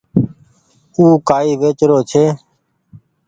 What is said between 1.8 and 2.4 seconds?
رو ڇي۔